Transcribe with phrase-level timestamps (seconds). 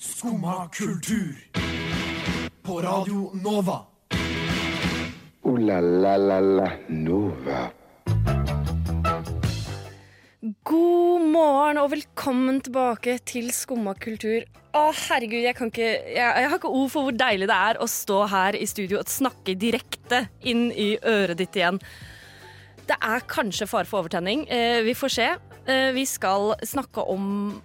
[0.00, 1.36] Skumma kultur.
[2.62, 3.82] På Radio Nova.
[5.42, 7.58] O-la-la-la-la Nova.
[10.64, 14.48] God morgen og velkommen tilbake til Skumma kultur.
[14.72, 17.84] Å, herregud, jeg, kan ikke, jeg, jeg har ikke ord for hvor deilig det er
[17.84, 21.76] å stå her i studio og snakke direkte inn i øret ditt igjen.
[22.88, 24.48] Det er kanskje fare for overtenning.
[24.48, 25.34] Eh, vi får se.
[25.68, 27.60] Eh, vi skal snakke om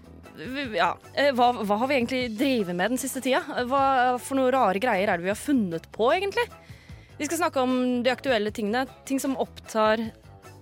[0.76, 3.42] ja, eh, hva, hva har vi egentlig drevet med den siste tida?
[3.70, 3.84] Hva
[4.22, 6.46] for noen rare greier er det vi har funnet på, egentlig?
[7.18, 8.86] Vi skal snakke om de aktuelle tingene.
[9.08, 10.02] Ting som opptar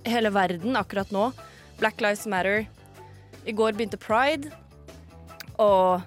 [0.05, 1.31] hele verden akkurat nå.
[1.79, 2.67] Black Lives Matter.
[3.45, 4.51] I går begynte pride.
[5.61, 6.03] Og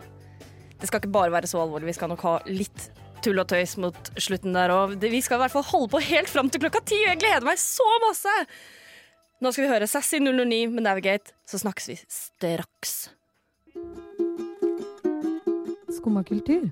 [0.78, 1.90] det skal ikke bare være så alvorlig.
[1.90, 2.90] Vi skal nok ha litt
[3.24, 4.96] tull og tøys mot slutten der òg.
[5.02, 7.58] Vi skal i hvert fall holde på helt fram til klokka ti, jeg gleder meg
[7.60, 8.34] så masse!
[9.42, 13.15] Nå skal vi høre Sassy 009 med Navigate, så snakkes vi straks.
[16.06, 16.70] Skumma kultur.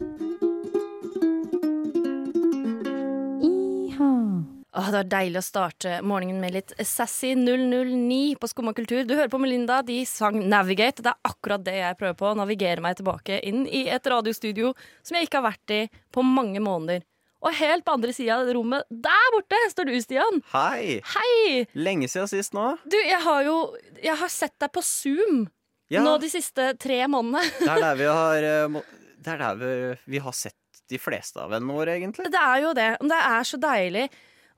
[3.42, 4.44] Iha.
[4.76, 9.02] Åh, det var deilig å starte morgenen med litt Sassy 009 på Skumma kultur.
[9.02, 11.02] Du hører på Melinda, de sang Navigate.
[11.02, 12.30] Det er akkurat det jeg prøver på.
[12.30, 14.70] Å navigere meg tilbake inn i et radiostudio
[15.02, 15.82] som jeg ikke har vært i
[16.14, 17.02] på mange måneder.
[17.42, 20.42] Og helt på andre sida av rommet, der borte, står du, Stian.
[20.54, 21.00] Hei!
[21.16, 21.64] Hei!
[21.74, 22.76] Lenge siden sist nå.
[22.86, 23.58] Du, jeg har jo
[23.98, 25.48] Jeg har sett deg på Zoom
[25.90, 27.42] Ja, nå de siste tre månedene.
[27.58, 28.86] det er der vi har må-
[29.24, 29.72] Det er der vi,
[30.16, 30.58] vi har sett
[30.92, 32.28] de fleste av vennene våre, egentlig.
[32.32, 32.88] Det er jo det.
[33.00, 34.06] Det er så deilig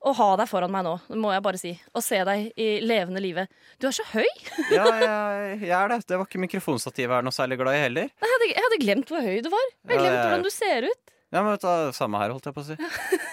[0.07, 1.71] å ha deg foran meg nå, må jeg bare si.
[1.97, 3.47] Og se deg i levende live.
[3.81, 4.27] Du er så høy!
[4.77, 6.01] Ja, jeg, jeg er det.
[6.07, 8.11] Det var ikke mikrofonstativet jeg er noe særlig glad i heller.
[8.11, 9.67] Jeg hadde, jeg hadde glemt hvor høy du var.
[9.71, 11.13] Jeg hadde Ja, glemt hvordan du ser ut.
[11.35, 12.77] Ja, men vet du, Samme her, holdt jeg på å si.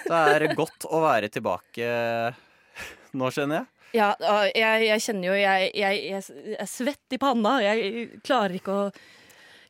[0.08, 1.90] Det er godt å være tilbake
[3.14, 3.70] nå, skjønner jeg.
[3.94, 4.08] Ja,
[4.50, 7.52] jeg, jeg kjenner jo jeg, jeg, jeg, jeg er svett i panna.
[7.62, 8.88] Jeg klarer ikke å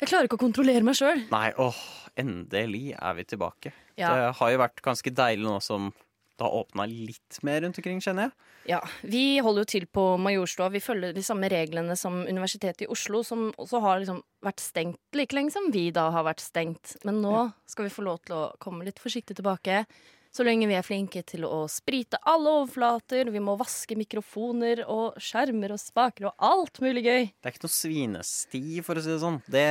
[0.00, 1.22] Jeg klarer ikke å kontrollere meg sjøl.
[1.30, 1.78] Nei, åh,
[2.20, 3.74] endelig er vi tilbake.
[3.98, 4.10] Ja.
[4.10, 5.92] Det har jo vært ganske deilig nå som
[6.34, 8.32] det har åpna litt mer rundt omkring, kjenner jeg.
[8.72, 10.66] Ja, vi holder jo til på Majorstua.
[10.74, 15.18] Vi følger de samme reglene som Universitetet i Oslo, som også har liksom vært stengt
[15.18, 16.96] like lenge som vi da har vært stengt.
[17.06, 17.36] Men nå
[17.70, 19.84] skal vi få lov til å komme litt forsiktig tilbake.
[20.34, 25.18] Så lenge vi er flinke til å sprite alle overflater, vi må vaske mikrofoner og
[25.22, 27.28] skjermer og spaker og alt mulig gøy.
[27.30, 29.38] Det er ikke noe svinesti, for å si det sånn.
[29.46, 29.68] Det,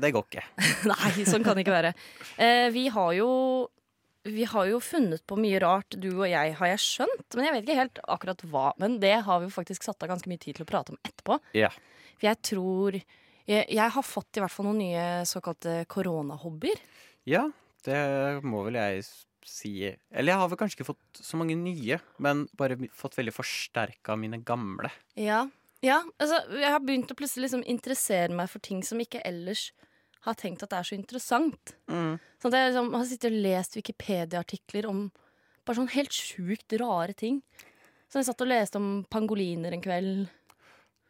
[0.00, 0.44] det går ikke.
[0.92, 1.92] Nei, sånn kan det ikke være.
[2.40, 3.28] Eh, vi har jo
[4.26, 7.28] vi har jo funnet på mye rart, du og jeg, har jeg skjønt.
[7.36, 8.64] Men jeg vet ikke helt akkurat hva.
[8.82, 11.38] Men det har vi faktisk satt av ganske mye tid til å prate om etterpå.
[11.60, 11.70] Ja.
[12.16, 16.80] For jeg tror jeg, jeg har fått i hvert fall noen nye såkalte koronahobbyer.
[17.28, 17.44] Ja,
[17.86, 18.00] det
[18.42, 19.04] må vel jeg
[19.48, 19.72] si.
[20.10, 24.16] Eller jeg har vel kanskje ikke fått så mange nye, men bare fått veldig forsterka
[24.20, 24.90] mine gamle.
[25.18, 25.44] Ja.
[25.84, 29.70] ja, altså jeg har begynt å plutselig liksom interessere meg for ting som ikke ellers
[30.26, 31.76] har tenkt at det er så interessant.
[31.90, 32.16] Mm.
[32.42, 35.04] Sånn at jeg liksom, har sittet og lest Wikipedia-artikler om
[35.66, 37.40] bare sånn helt sjukt rare ting.
[38.10, 40.26] Så jeg satt og leste om pangoliner en kveld.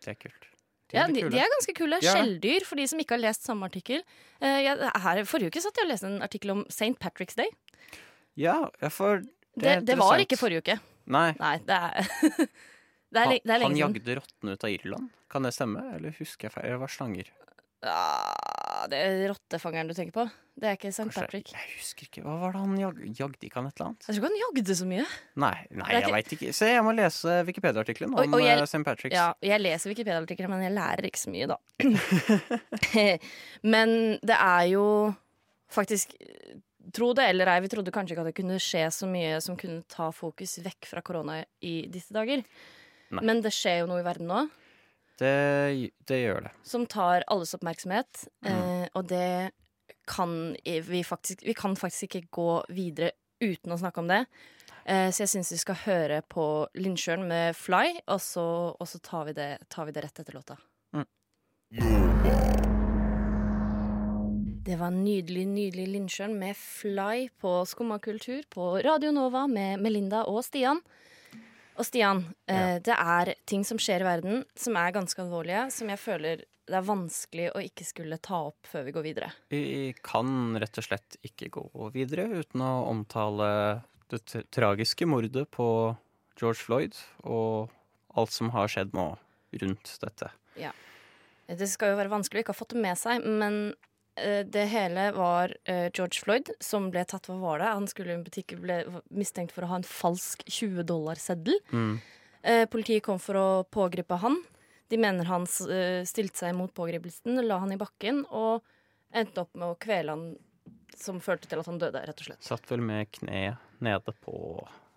[0.04, 0.52] Det er kult.
[0.86, 1.98] De Ja, de, de er ganske kule.
[2.04, 2.14] Ja.
[2.14, 4.04] Skjelldyr, for de som ikke har lest samme artikkel.
[4.38, 6.94] Uh, jeg, her, forrige uke satt jeg og leste en artikkel om St.
[7.02, 7.50] Patrick's Day.
[8.36, 8.56] Ja,
[8.92, 9.22] for
[9.56, 10.78] Det, det, var ikke forrige uke.
[11.08, 11.30] Nei.
[11.40, 15.10] Nei, det er Det er, det er han, han jagde rottene ut av Irland.
[15.32, 15.82] Kan det stemme?
[15.96, 16.70] Eller husker jeg feil?
[16.74, 17.30] Det var slanger.
[17.86, 20.24] Ja, det er rottefangeren du tenker på.
[20.56, 21.04] Det er ikke St.
[21.12, 21.50] Patrick.
[21.52, 22.22] Jeg husker ikke.
[22.24, 23.40] Hva var det han jag, jagde?
[23.44, 24.06] Ikke han et eller annet?
[24.06, 25.04] Jeg tror ikke han jagde så mye.
[25.44, 26.52] Nei, nei jeg ikke- veit ikke.
[26.56, 28.82] Se, jeg må lese Wikipedia-artikkelen om jeg- eh, St.
[28.86, 29.12] Patrick's.
[29.18, 31.58] Ja, jeg leser Wikipedia-artikler, men jeg lærer ikke så mye, da.
[33.74, 34.86] men det er jo
[35.68, 36.16] faktisk
[36.92, 39.56] Tro det eller ei, vi trodde kanskje ikke at det kunne skje så mye som
[39.56, 42.44] kunne ta fokus vekk fra korona i disse dager.
[43.10, 43.22] Nei.
[43.24, 44.44] Men det skjer jo noe i verden nå
[45.18, 46.50] Det, det gjør det.
[46.62, 48.50] som tar alles oppmerksomhet, Mm.
[48.52, 49.52] eh, og det
[50.06, 54.26] kan vi faktisk Vi kan faktisk ikke gå videre uten å snakke om det.
[54.86, 59.00] Eh, så jeg syns vi skal høre på Lindsjøen med 'Fly', og så, og så
[59.02, 60.56] tar, vi det, tar vi det rett etter låta.
[64.66, 70.24] Det var nydelig, nydelig Lindsjøen med 'Fly' på Skumma kultur på Radio Nova med Melinda
[70.26, 70.80] og Stian.
[71.78, 75.88] Og Stian, eh, det er ting som skjer i verden som er ganske alvorlige, som
[75.88, 79.30] jeg føler det er vanskelig å ikke skulle ta opp før vi går videre.
[79.54, 85.96] Vi kan rett og slett ikke gå videre uten å omtale det tragiske mordet på
[86.40, 87.70] George Floyd og
[88.18, 89.12] alt som har skjedd nå
[89.62, 90.34] rundt dette.
[90.58, 90.74] Ja.
[91.46, 93.76] Det skal jo være vanskelig å ikke ha fått det med seg, men
[94.48, 97.28] det hele var eh, George Floyd som ble tatt.
[97.28, 97.70] Hva var det?
[97.74, 98.78] Han skulle i en butikk ble
[99.12, 101.58] mistenkt for å ha en falsk 20-dollarseddel.
[101.72, 101.96] Mm.
[102.46, 104.38] Eh, politiet kom for å pågripe han.
[104.88, 108.62] De mener han eh, stilte seg mot pågripelsen, la han i bakken og
[109.16, 110.26] endte opp med å kvele han
[110.96, 112.44] som førte til at han døde, rett og slett.
[112.46, 114.36] Satt vel med kneet nede på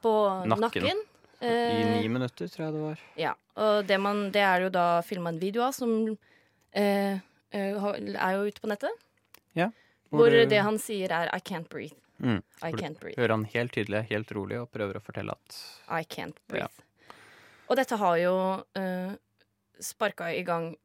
[0.04, 0.12] På
[0.48, 0.62] Nakken.
[0.62, 1.06] nakken.
[1.42, 3.04] I Eh, ni minutter, tror jeg det var.
[3.16, 5.94] Ja, og det, man, det er jo da filma en video av som
[6.76, 8.92] eh, eh, er jo ute på nettet.
[9.56, 9.72] Hvor
[10.10, 11.98] hvor det han sier er 'I can't breathe'.
[12.20, 12.42] Mm.
[12.64, 13.16] I Hvor can't breathe.
[13.18, 15.58] Hører han helt tydelig, helt rolig, og prøver å fortelle at
[15.88, 16.74] I can't breathe.
[17.70, 19.16] Og dette har jo uh,
[19.80, 20.76] sparka i gang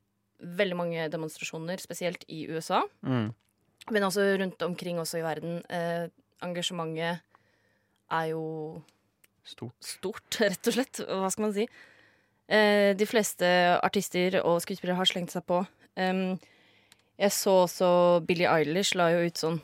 [0.41, 2.83] veldig mange demonstrasjoner, spesielt i USA.
[3.03, 3.33] mm,
[3.91, 5.63] Men også rundt omkring også i verden.
[5.71, 6.09] Eh,
[6.43, 7.21] engasjementet
[8.11, 8.83] er jo
[9.45, 9.75] stort.
[9.81, 11.01] stort, rett og slett.
[11.09, 11.67] Hva skal man si?
[12.49, 13.47] Eh, de fleste
[13.83, 15.67] artister og skuespillere har slengt seg på.
[15.97, 16.39] Em,
[17.21, 17.89] jeg så også
[18.27, 19.63] Billie Eilish la jo ut sånn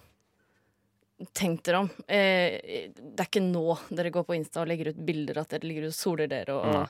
[1.37, 1.89] Tenk dere om.
[2.09, 5.69] Eh, det er ikke nå dere går på Insta og legger ut bilder at dere
[5.69, 6.87] ligger og soler dere og Nei.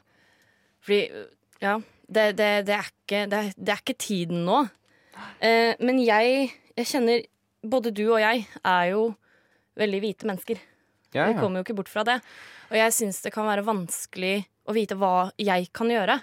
[0.86, 1.00] Fordi,
[1.60, 1.72] ja
[2.06, 4.60] Det, det, det, er, ikke, det, er, ikke tiden nå.
[5.42, 6.46] Eh, men jeg,
[6.78, 7.26] jeg kjenner
[7.60, 9.02] Både du og jeg er jo
[9.76, 10.62] veldig hvite mennesker.
[11.12, 12.20] Ja, Vi kommer jo ikke bort fra det.
[12.70, 16.16] Og jeg syns det kan være vanskelig å vite hva jeg kan gjøre.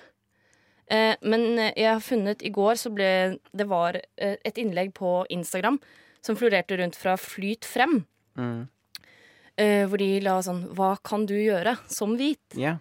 [0.88, 3.10] Eh, men jeg har funnet I går så ble
[3.52, 5.82] det var eh, et innlegg på Instagram
[6.24, 8.02] som florerte rundt fra Flyt frem.
[8.40, 8.68] Mm.
[9.58, 12.44] Eh, hvor de la sånn Hva kan du gjøre som hvit?
[12.56, 12.78] Yeah.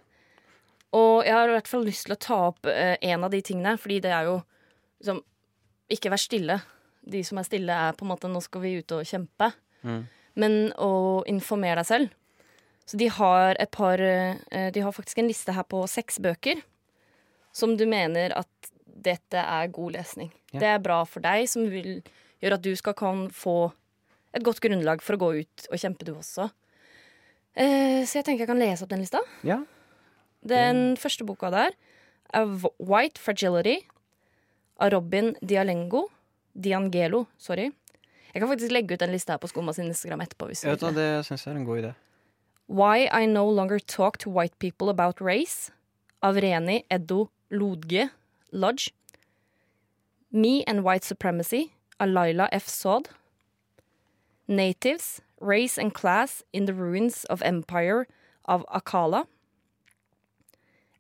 [0.97, 3.41] Og jeg har i hvert fall lyst til å ta opp eh, en av de
[3.45, 4.37] tingene, fordi det er jo
[5.01, 5.23] liksom
[5.93, 6.61] Ikke vær stille.
[7.07, 9.51] De som er stille, er på en måte Nå skal vi ut og kjempe.
[9.87, 10.01] Mm.
[10.37, 12.15] Men å informere deg selv.
[12.87, 16.61] Så de har et par eh, De har faktisk en liste her på seks bøker
[17.57, 18.71] som du mener at
[19.07, 20.31] dette er god lesning.
[20.53, 20.61] Ja.
[20.61, 22.01] Det er bra for deg, som vil
[22.43, 23.73] gjøre at du skal kan få
[24.37, 26.51] et godt grunnlag for å gå ut og kjempe, du også.
[27.57, 29.23] Eh, så jeg tenker jeg kan lese opp den lista.
[29.47, 29.63] ja.
[30.47, 31.73] Den første boka der
[32.37, 33.81] er White Fragility
[34.79, 36.05] av Robin Dialengo.
[36.55, 37.73] Diangelo, sorry.
[38.31, 40.47] Jeg kan faktisk legge ut den lista her på Skumma sin Instagram etterpå.
[40.53, 40.93] Hvis du det.
[40.95, 41.95] det syns jeg er en god idé.
[42.69, 45.73] Why I No Longer Talk to White People About Race
[46.23, 48.09] av Reni Eddo Lodge
[48.51, 48.93] Lodge.
[50.31, 52.69] Me and White Supremacy av Laila F.
[52.69, 53.09] Saud.
[54.47, 58.07] Natives, Race and Class in the Ruins of Empire
[58.45, 59.25] av Akala.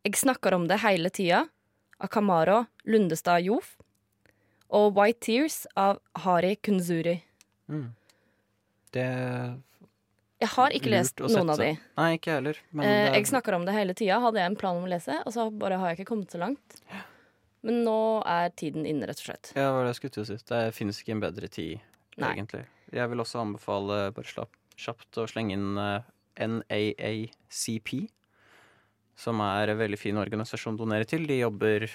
[0.04, 1.48] Jeg snakker om det hele tida
[1.98, 3.76] av Kamara Lundestad Jof.
[4.68, 7.20] Og White Tears av Hari Kunzuri.
[7.68, 7.94] Mm.
[8.90, 9.06] Det
[10.46, 11.72] Jeg har ikke lest noen av de.
[11.98, 12.58] Nei, ikke jeg heller.
[12.70, 14.20] Men Eh, er- jeg snakker om det hele tida.
[14.22, 16.38] Hadde jeg en plan om å lese, og så bare har jeg ikke kommet så
[16.38, 16.78] langt.
[17.66, 19.52] Men nå er tiden inne, rett og slett.
[19.56, 20.44] Ja, hva var det jeg skulle til å si.
[20.46, 21.81] Det finnes ikke en bedre tid,
[22.16, 22.34] Nei.
[22.37, 22.64] egentlig.
[22.93, 26.02] Jeg vil også anbefale, bare slapp, kjapt, å slenge inn uh,
[26.38, 28.08] NAACP,
[29.16, 31.26] som er en veldig fin organisasjon å donere til.
[31.26, 31.88] De jobber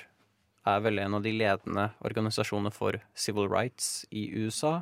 [0.65, 4.81] er vel en av de ledende organisasjonene for civil rights i USA.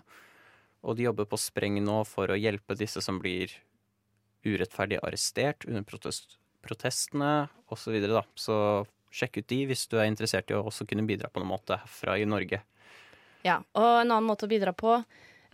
[0.85, 3.51] Og de jobber på spreng nå for å hjelpe disse som blir
[4.47, 7.83] urettferdig arrestert under protest, protestene osv.
[7.83, 8.57] Så, videre, så
[9.11, 11.79] sjekk ut de hvis du er interessert i å også kunne bidra på noen måte
[11.81, 12.61] herfra i Norge.
[13.45, 14.97] Ja, Og en annen måte å bidra på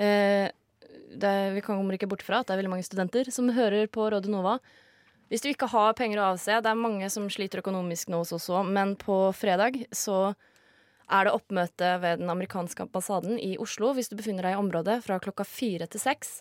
[0.02, 3.88] eh, det, Vi kommer ikke bort fra at det er veldig mange studenter som hører
[3.88, 4.58] på Radio Nova.
[5.30, 8.62] Hvis du ikke har penger å avse, det er mange som sliter økonomisk nå også,
[8.68, 10.36] men på fredag så
[11.12, 13.94] er det oppmøte ved den amerikanske ambassaden i Oslo.
[13.94, 16.40] Hvis du befinner deg i området fra klokka fire til seks,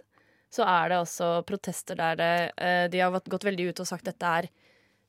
[0.55, 4.05] så er det også protester der det, eh, de har gått- veldig ut og sagt
[4.05, 4.49] dette er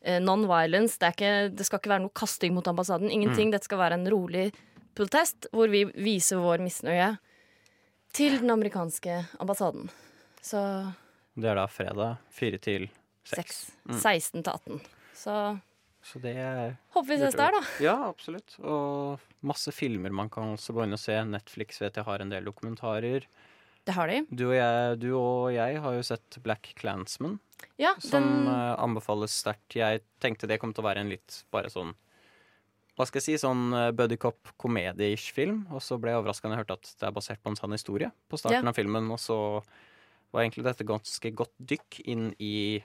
[0.02, 0.98] eh, non-violence.
[1.00, 3.10] Det, det skal ikke være noe kasting mot ambassaden.
[3.12, 3.52] Ingenting.
[3.52, 4.52] Dette skal være en rolig
[4.96, 7.18] protest hvor vi viser vår misnøye
[8.16, 9.90] til den amerikanske ambassaden.
[10.42, 10.60] Så
[11.36, 12.90] Det er da fredag fire til
[13.28, 13.72] seks.
[13.90, 13.98] Mm.
[14.00, 14.82] 16 til 18.
[15.16, 15.34] Så
[16.06, 17.62] Så det er håper vi ses der, da.
[17.82, 18.54] Ja, absolutt.
[18.62, 21.16] Og masse filmer man kan også gå inn og se.
[21.26, 23.26] Netflix vet jeg har en del dokumentarer.
[23.86, 24.20] Det har de.
[24.30, 27.40] Du og jeg, du og jeg har jo sett Black Clansman,
[27.82, 29.76] Ja, som den eh, anbefales sterkt.
[29.78, 31.94] Jeg tenkte det kom til å være en litt bare sånn
[32.96, 35.66] Hva skal jeg si, sånn uh, buddycop komedie-ish film.
[35.76, 37.74] Og så ble jeg overraska da jeg hørte at det er basert på en sann
[37.76, 38.72] historie på starten Ja.
[38.72, 39.10] av filmen.
[39.12, 39.38] Og så
[40.32, 42.80] var egentlig dette ganske godt dykk inn i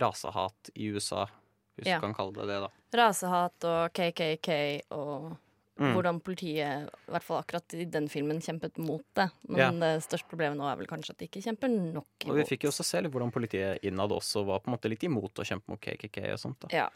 [0.00, 1.28] rasehat i USA,
[1.76, 1.96] hvis Ja.
[2.00, 2.70] du kan kalle det det, da.
[2.96, 5.36] rasehat og KKK og
[5.78, 5.92] Mm.
[5.92, 9.30] hvordan politiet, i hvert fall akkurat i den filmen, kjempet mot det.
[9.46, 9.70] Men Ja.
[9.70, 12.62] det største problemet nå er vel kanskje at de ikke kjemper nok Og vi fikk
[12.64, 15.44] jo også se litt hvordan politiet innad også var på en måte litt imot å
[15.44, 16.60] kjempe mot KKK og sånt.
[16.60, 16.68] da.
[16.72, 16.88] Ja.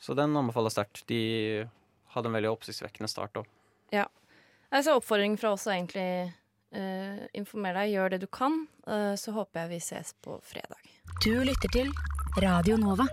[0.00, 1.04] Så den anbefaler sterkt.
[1.06, 1.68] De
[2.14, 3.44] hadde en veldig oppsiktsvekkende start òg.
[4.72, 6.32] Altså oppfordring fra oss er egentlig
[6.74, 8.66] Uh, informer deg, gjør det du kan.
[8.86, 10.78] Uh, så håper jeg vi ses på fredag.
[11.20, 11.92] Du lytter til
[12.40, 13.04] Radio Nova.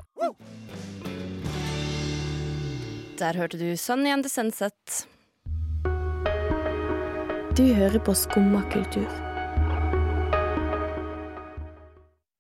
[3.19, 5.07] Der hørte du Sunny and the Sunset.
[7.57, 9.09] Du hører på Skumma kultur.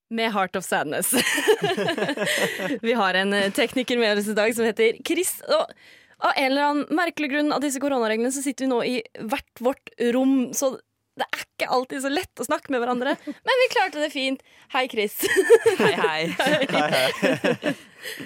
[0.09, 1.11] Med Heart of Sadness.
[2.87, 5.41] vi har en eh, tekniker med oss i dag som heter Chris.
[5.51, 5.73] Og
[6.23, 9.63] av en eller annen merkelig grunn av disse koronareglene så sitter vi nå i hvert
[9.65, 10.77] vårt rom, så
[11.19, 13.17] det er ikke alltid så lett å snakke med hverandre.
[13.27, 14.47] Men vi klarte det fint.
[14.71, 15.19] Hei, Chris.
[15.75, 17.75] Hei, hei.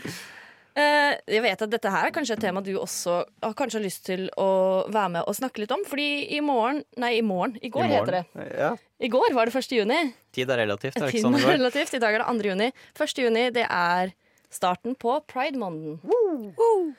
[0.04, 0.33] Eh,
[0.74, 4.26] jeg vet at dette her er kanskje et tema du også har kanskje lyst til
[4.42, 4.48] å
[4.90, 5.84] være med og snakke litt om.
[5.86, 7.56] Fordi i morgen Nei, i morgen.
[7.62, 8.24] I går I heter det.
[8.58, 8.72] Ja.
[9.04, 9.76] I går var det 1.
[9.78, 10.00] juni.
[10.34, 11.94] Tid er relativt, er det ikke sånn det er relativt.
[11.94, 12.50] I dag er det 2.
[12.54, 12.70] juni.
[12.98, 13.24] 1.
[13.26, 14.14] juni det er
[14.54, 16.00] starten på pride-måneden.
[16.06, 16.94] Woo!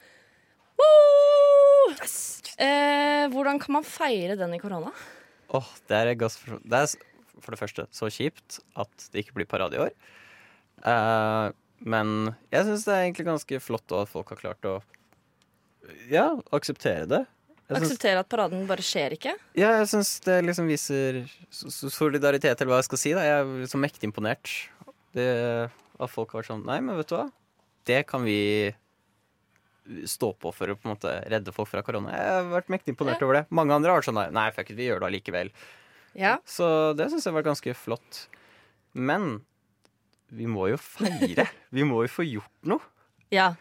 [2.59, 4.93] Eh, hvordan kan man feire den i korona?
[5.55, 6.39] Åh, det er et.
[6.63, 6.95] Det er
[7.43, 9.95] for det første så kjipt at det ikke blir parade i år.
[10.85, 11.47] Eh,
[11.81, 14.77] men jeg syns det er egentlig ganske flott at folk har klart å
[16.09, 17.23] ja, akseptere det.
[17.65, 19.33] Jeg akseptere Akseptere at paraden bare skjer ikke?
[19.57, 23.13] ja, jeg syns det liksom viser so- so- solidaritet, eller hva jeg skal si.
[23.17, 23.23] Da.
[23.25, 24.51] Jeg er liksom mektig imponert.
[25.17, 25.27] Det,
[26.01, 27.29] at folk har vært sånn Nei, men vet du hva?
[27.87, 28.75] Det kan vi
[30.09, 32.13] stå på for å på en måte redde folk fra korona.
[32.17, 33.45] Jeg har vært mektig imponert over det.
[33.53, 35.51] Mange andre har vært sånn Nei, fuck it, vi gjør det allikevel.
[36.17, 36.39] Ja.
[36.49, 36.67] Så
[36.97, 38.23] det syns jeg har vært ganske flott.
[38.97, 39.43] Men
[40.35, 41.47] vi må jo feire.
[41.75, 42.83] Vi må jo få gjort noe.
[43.35, 43.55] ja.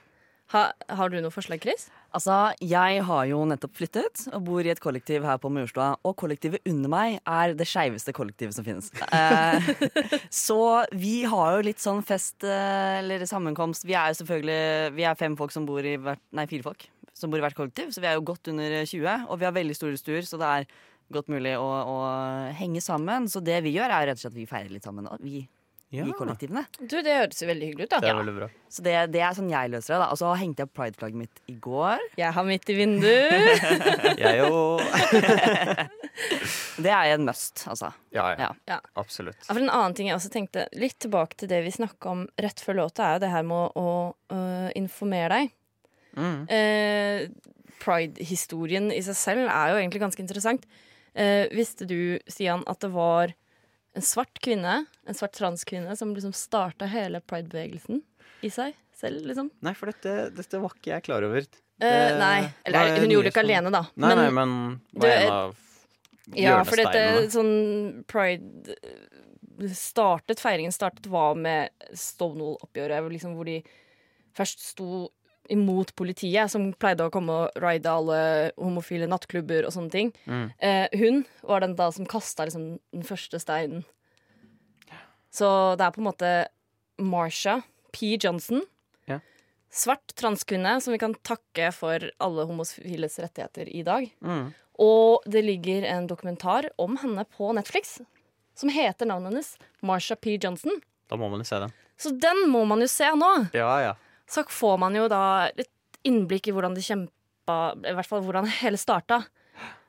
[0.53, 1.87] Ha, har du noe forslag, Chris?
[2.13, 5.95] Altså, jeg har jo nettopp flyttet og bor i et kollektiv her på Majorstua.
[6.05, 8.91] Og kollektivet under meg er det skeiveste kollektivet som finnes.
[9.07, 9.71] Eh,
[10.45, 10.59] så
[10.93, 13.87] vi har jo litt sånn fest eh, eller sammenkomst.
[13.89, 16.85] Vi er jo selvfølgelig Vi er fem folk som bor i hvert Nei, fire folk
[17.17, 17.89] som bor i hvert kollektiv.
[17.95, 19.25] Så vi er jo godt under 20.
[19.31, 20.69] Og vi har veldig store stuer, så det er
[21.13, 21.97] godt mulig å, å
[22.59, 23.25] henge sammen.
[23.31, 25.09] Så det vi gjør, er rett og slett at vi feirer litt sammen.
[25.09, 25.47] og Vi
[25.93, 26.63] Ja, i kollektivene.
[26.79, 27.91] Du, Det høres veldig hyggelig ut.
[27.93, 28.47] det da er veldig bra.
[28.73, 29.99] Så det, det er sånn jeg løser det.
[30.01, 32.01] da Og så hengte jeg opp prideflagget mitt i går.
[32.17, 33.67] Jeg har mitt i vinduet.
[34.23, 34.79] Jeg jo
[36.83, 37.91] Det er en must, altså.
[38.13, 38.37] Ja, ja.
[38.47, 38.49] Ja.
[38.73, 38.79] Ja.
[38.99, 39.37] Absolutt.
[39.45, 42.25] Ja, for En annen ting jeg også tenkte Litt tilbake til det vi snakka om
[42.41, 45.53] rett før låta, er jo det her med å, å øh, informere deg.
[46.17, 46.39] Mm.
[46.53, 50.65] Eh, Pride-historien i seg selv er jo egentlig ganske interessant.
[51.13, 53.33] Eh, visste du, Stian, at det var
[53.93, 58.01] en svart kvinne, en svart transkvinne, som liksom starta hele pride-bevegelsen
[58.43, 59.51] i seg selv, liksom?
[59.65, 61.45] Nei, for dette, dette var ikke jeg klar over.
[61.45, 63.83] Det, uh, nei, Eller eller hun gjorde det ikke alene, da.
[63.99, 64.55] Nei, nei, men
[64.93, 65.55] var du, en av
[66.39, 67.55] Ja, for dette sånn
[68.09, 73.59] pride eh, startet, Feiringen startet var med Stonewall-oppgjøret, liksom hvor de
[74.37, 75.09] først sto
[75.51, 78.19] imot politiet, som pleide å komme og ride alle
[78.55, 80.13] homofile nattklubber og sånne ting.
[80.25, 80.45] Mm.
[80.57, 83.83] Eh, hun var den da som kasta liksom den første steinen.
[85.33, 85.47] Så
[85.79, 86.31] det er på en måte
[87.01, 88.15] Marsha P.
[88.21, 88.61] Johnson.
[89.09, 89.19] Ja.
[89.73, 94.07] Svart transkvinne som vi kan takke for alle homofiles rettigheter i dag.
[94.21, 94.51] Mm.
[94.83, 97.99] Og det ligger en dokumentar om henne på Netflix
[98.55, 100.37] som heter navnet hennes, Marsha P.
[100.41, 100.81] Johnson.
[101.09, 101.73] Da må man jo se den.
[101.97, 103.31] Så den må man jo se nå.
[103.57, 103.93] Ja, ja.
[104.29, 105.69] Så får man jo da et
[106.07, 109.23] innblikk i hvordan de kjempa I hvert fall hvordan det hele starta.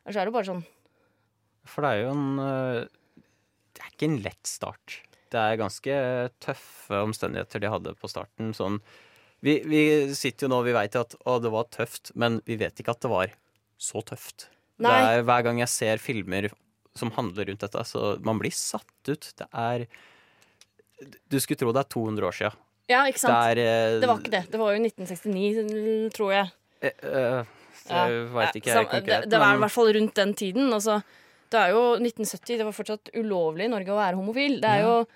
[0.04, 0.64] Og så er det bare sånn
[1.68, 2.80] For det er jo en øh,
[3.74, 4.98] Det er ikke en lett start.
[5.34, 5.94] Det er ganske
[6.44, 8.52] tøffe omstendigheter de hadde på starten.
[8.54, 8.80] Sånn
[9.44, 9.80] Vi, vi
[10.16, 12.94] sitter jo nå og vi veit at å, det var tøft, men vi vet ikke
[12.94, 13.32] at det var
[13.80, 14.48] så tøft.
[14.80, 16.48] Det er, hver gang jeg ser filmer
[16.98, 19.30] som handler rundt dette, så man blir satt ut.
[19.36, 19.86] Det er
[21.30, 22.52] Du skulle tro det er 200 år sia.
[22.90, 23.32] Ja, ikke sant?
[23.32, 24.42] Det er eh, Det var ikke det.
[24.52, 26.50] Det var jo 1969, tror jeg.
[26.84, 27.52] Uh, eh,
[27.84, 28.06] Ja.
[28.08, 29.24] Jeg veit ikke helt konkret.
[29.26, 30.70] det, det var i hvert fall rundt den tiden.
[30.72, 31.02] Altså,
[31.52, 34.56] det er jo 1970, det var fortsatt ulovlig i Norge å være homofil.
[34.62, 34.94] Det er Ja.
[35.02, 35.06] jo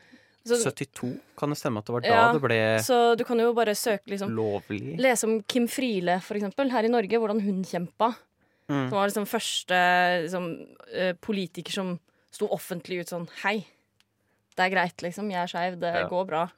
[0.49, 3.41] så, 72, kan det stemme at det var da Ja, det ble så du kan
[3.41, 4.97] jo bare søke liksom lovlig?
[5.01, 8.15] Lese om Kim Friele, for eksempel, her i Norge, hvordan hun kjempa.
[8.69, 8.89] Mm.
[8.89, 9.81] Som var liksom første
[10.25, 10.47] liksom,
[11.25, 11.99] politiker som
[12.31, 13.67] sto offentlig ut sånn Hei,
[14.57, 15.31] det er greit, liksom.
[15.33, 15.81] Jeg er skeiv.
[15.81, 16.09] Det Ja.
[16.09, 16.51] går bra.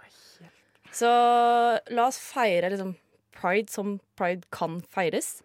[0.93, 1.11] Så
[1.91, 2.95] la oss feire liksom
[3.37, 5.41] pride som pride kan feires.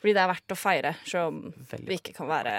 [0.00, 2.54] Fordi det er verdt å feire, selv om Veldig vi ikke kan være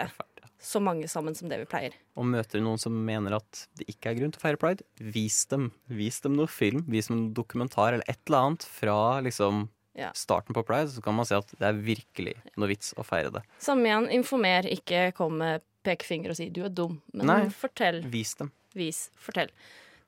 [0.62, 1.96] så mange sammen som det vi pleier.
[2.20, 4.86] Og møter du noen som mener at det ikke er grunn til å feire pride,
[5.02, 5.72] vis dem.
[5.90, 10.12] Vis dem noe film, vis dem noe dokumentar eller et eller annet fra liksom Ja.
[10.16, 13.32] starten på pride, så kan man se at det er virkelig noe vits å feire
[13.34, 13.42] det.
[13.60, 17.50] Samme igjen, informer, ikke kom med pekefinger og si 'du er dum', men Nei.
[17.50, 18.02] fortell.
[18.06, 18.52] Vis dem.
[18.74, 19.10] Vis.
[19.18, 19.50] Fortell.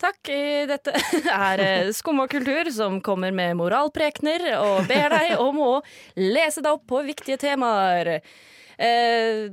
[0.03, 0.29] Takk.
[0.35, 0.93] eh, Dette
[1.31, 5.73] er Skumma kultur som kommer med moralprekener og ber deg om å
[6.19, 8.17] lese deg opp på viktige temaer.
[8.77, 9.45] Eh,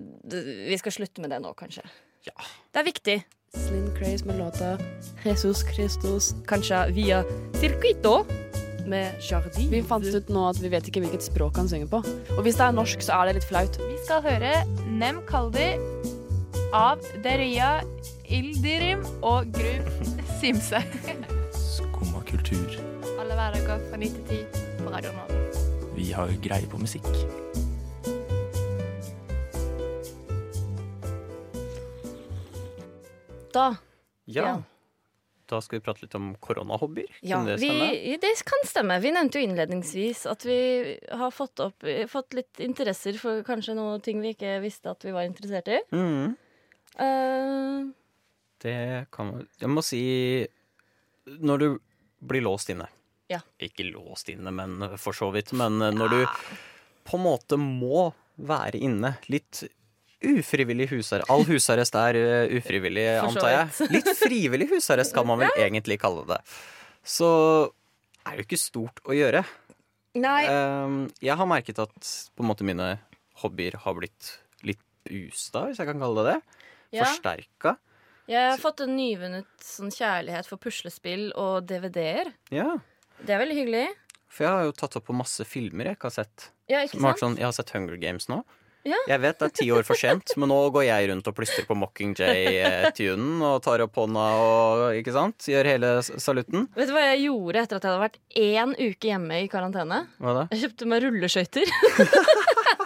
[0.66, 1.84] vi skal slutte med det nå, kanskje.
[2.26, 2.34] Ja.
[2.72, 3.20] Det er viktig.
[3.50, 4.76] Slim Craze med låta
[5.24, 7.24] Jesus Christus, kanskje via
[7.58, 8.20] Circuito
[8.90, 9.66] med Jardi.
[9.70, 12.02] Vi fant ut nå at vi vet ikke hvilket språk han synger på.
[12.36, 13.80] Og hvis det er norsk, så er det litt flaut.
[13.90, 14.54] Vi skal høre
[14.86, 15.72] Nem Kaldi
[16.74, 17.80] av Deria
[18.30, 19.70] Ildirim og Gru
[20.38, 20.78] Simse.
[21.50, 22.76] Skumma kultur.
[23.18, 25.40] Alle hverdager fra 9 til 10 på Radio Nova.
[25.96, 27.08] Vi har greie på musikk.
[33.52, 33.74] Da
[34.30, 34.44] Ja.
[34.46, 34.56] Ja.
[35.50, 37.10] Da skal vi prate litt om koronahobbyer.
[37.26, 39.00] Ja, det vi, det kan stemme.
[39.02, 40.60] Vi nevnte jo innledningsvis at vi
[41.10, 41.82] har fått, opp,
[42.12, 45.80] fått litt interesser for kanskje noe ting vi ikke visste at vi var interessert i.
[45.90, 46.36] Mhm.
[47.00, 47.90] Eh,
[48.60, 48.76] Det
[49.14, 50.00] kan man Jeg må si
[51.40, 51.68] Når du
[52.20, 52.88] blir låst inne
[53.30, 53.40] Ja.
[53.62, 55.52] Ikke låst inne, men for så vidt.
[55.56, 56.20] Men når du
[57.06, 59.62] på en måte må være inne litt
[60.20, 63.90] ufrivillig husarrest All husarrest er uh, ufrivillig, antar jeg.
[63.94, 66.40] Litt frivillig husarrest kan man vel egentlig kalle det.
[67.06, 67.28] Så
[68.26, 69.44] er det jo ikke stort å gjøre.
[70.20, 72.96] nei, Um, jeg har merket at på en måte mine
[73.40, 74.34] hobbyer har blitt
[74.66, 76.58] litt boosta, hvis jeg kan kalle det det.
[76.98, 77.06] ja.
[77.06, 77.76] Forsterka.
[78.30, 82.30] Jeg har fått en nyvunnet sånn kjærlighet for puslespill og DVD-er.
[82.54, 82.76] Ja.
[83.18, 83.88] Det er veldig hyggelig.
[84.30, 86.50] For jeg har jo tatt opp på masse filmer jeg ikke har sett.
[86.70, 87.18] Ja, ikke sant?
[87.24, 88.44] sånn, jeg har sett Hunger Games nå.
[88.86, 88.96] Ja.
[89.10, 91.66] Jeg vet det er ti år for sent, men nå går jeg rundt og plystrer
[91.68, 95.50] på Mockingjay-tunen og tar opp hånda og ikke sant?
[95.52, 96.64] gjør hele salutten.
[96.78, 100.04] Vet du hva jeg gjorde etter at jeg hadde vært én uke hjemme i karantene?
[100.22, 100.46] Hva da?
[100.54, 101.74] Jeg kjøpte meg rulleskøyter.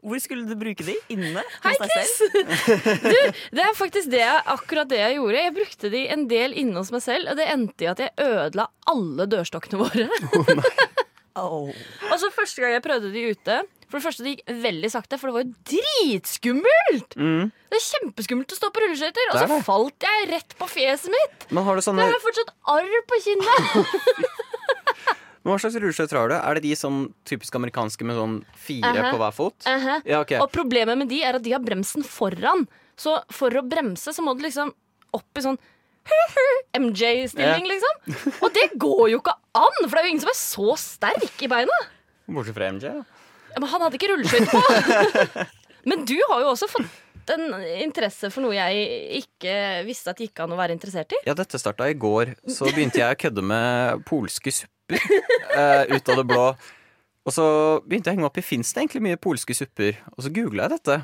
[0.00, 0.94] Hvor skulle du bruke de?
[1.12, 1.42] Inne?
[1.64, 2.14] Hei, Chris!
[3.04, 3.18] Du,
[3.56, 5.42] det er faktisk det, jeg- akkurat det jeg gjorde.
[5.44, 8.14] Jeg brukte de en del inne hos meg selv, og det endte i at jeg
[8.24, 10.08] ødela alle dørstokkene våre.
[11.40, 11.68] Au.
[11.70, 13.54] Og så første gang jeg prøvde de ute
[13.86, 17.14] For det første, det gikk veldig sakte, for det var jo dritskummelt!
[17.18, 17.48] Mm.
[17.70, 21.46] Det er kjempeskummelt å stå på rulleskøyter, og så falt jeg rett på fjeset mitt.
[21.54, 23.94] Men har du sånne Jeg har fortsatt arr på kinnet.
[25.46, 26.34] Hva slags rulleskøyter har du?
[26.36, 29.10] Er det de sånn typisk amerikanske med sånn fire Uh-huh.
[29.14, 29.56] på hver fot?
[29.64, 30.02] Uh-huh.
[30.04, 30.36] Ja, okay.
[30.42, 32.66] Og problemet med de er at de har bremsen foran.
[33.00, 34.74] Så for å bremse så må du liksom
[35.16, 35.56] opp i sånn
[36.80, 38.34] MJ-stilling, liksom.
[38.44, 41.42] Og det går jo ikke an, for det er jo ingen som er så sterk
[41.44, 41.76] i beina.
[42.30, 42.90] Bortsett fra MJ.
[43.00, 43.04] da.
[43.50, 44.60] Ja, Men han hadde ikke rulleskøyter på.
[45.90, 47.46] Men du har jo også fått en
[47.84, 49.52] interesse for noe jeg ikke
[49.86, 51.20] visste at det gikk an å være interessert i.
[51.28, 52.34] Ja, dette starta i går.
[52.50, 54.76] Så begynte jeg å kødde med polske supper
[55.60, 56.44] eh, ut av det blå.
[57.28, 57.46] Og så
[57.84, 59.98] begynte jeg å henge meg opp i fins det egentlig mye polske supper.
[60.16, 61.00] Og så googla jeg dette.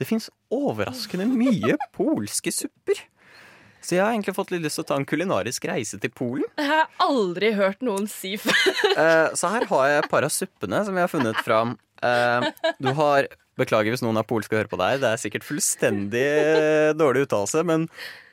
[0.00, 3.00] Det fins overraskende mye polske supper.
[3.80, 6.44] Så jeg har egentlig fått litt lyst til å ta en kulinarisk reise til Polen.
[6.60, 8.58] Jeg har aldri hørt noen si før.
[8.92, 11.78] Eh, så her har jeg et par av suppene som jeg har funnet fram.
[12.04, 15.00] Eh, du har Beklager hvis noen er polske og hører på deg.
[15.02, 16.28] Det er sikkert fullstendig
[16.96, 17.60] dårlig uttalelse.
[17.68, 17.88] Men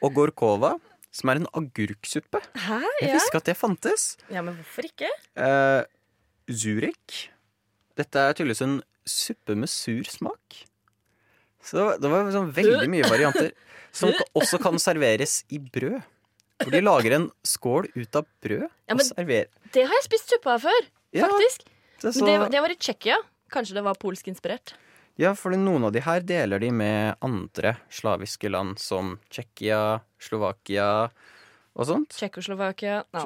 [0.05, 0.77] ogorkova,
[1.17, 2.41] som er en agurksuppe.
[2.67, 2.79] Hæ?
[3.01, 3.13] Jeg Ja.
[3.17, 4.03] visste ikke at det fantes.
[4.29, 5.09] ja, men hvorfor ikke?
[5.35, 5.83] Eh,
[6.53, 7.29] Zurich.
[7.97, 10.61] Dette er tydeligvis en suppe med sur smak.
[11.63, 13.51] Så det var sånn veldig mye varianter.
[13.91, 15.97] Som også kan serveres i brød.
[16.61, 20.31] Hvor de lager en skål ut av brød Ja, og serverer Det har jeg spist
[20.33, 21.65] suppe av før, Ja, faktisk.
[22.01, 22.15] det Men det,
[22.47, 23.17] så- det var i Tsjekkia.
[23.51, 24.73] Kanskje det var polsk-inspirert.
[25.17, 30.89] Ja, for noen av de her deler de med andre slaviske land som Tsjekkia, Slovakia
[31.73, 32.13] og sånt.
[32.13, 33.23] Tsjekkoslovakia Ja.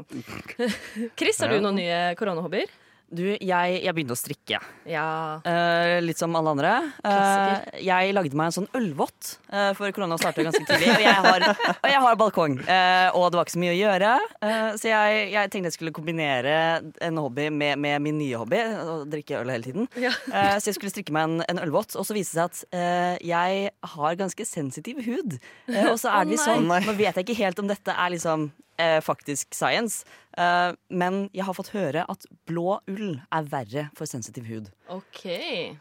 [1.19, 2.71] Chris, har du noen nye koronahobbyer?
[3.11, 4.59] Du, jeg, jeg begynte å strikke.
[4.87, 5.05] Ja.
[5.43, 6.71] Uh, litt som alle andre.
[7.03, 10.93] Uh, jeg lagde meg en sånn ølvott, uh, for korona startet ganske tidlig.
[10.95, 11.45] Og jeg har,
[11.75, 14.13] og jeg har balkong, eh, og det var ikke så mye å gjøre.
[14.47, 16.55] eh, så jeg, jeg tenkte jeg skulle kombinere
[17.03, 19.91] en hobby med, med min nye hobby, å drikke øl hele tiden.
[19.99, 20.13] Ja.
[20.31, 22.79] Eh, så jeg skulle strikke meg en, en ølvott, og så viste det seg at
[22.79, 25.35] eh, jeg har ganske sensitiv hud.
[25.67, 28.15] Eh, og så er det litt sånn, nå vet jeg ikke helt om dette er
[28.15, 28.70] liksom eh,
[29.03, 30.05] faktisk science,
[30.37, 34.71] eh, men jeg har fått høre at blå ull er verre for sensitiv hud.
[34.89, 35.25] OK.